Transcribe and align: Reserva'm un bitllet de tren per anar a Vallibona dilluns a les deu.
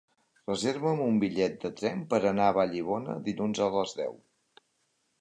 Reserva'm 0.51 1.03
un 1.07 1.19
bitllet 1.25 1.59
de 1.67 1.71
tren 1.83 2.03
per 2.15 2.21
anar 2.31 2.49
a 2.49 2.57
Vallibona 2.61 3.21
dilluns 3.31 3.65
a 3.67 3.73
les 3.81 3.99
deu. 4.03 4.21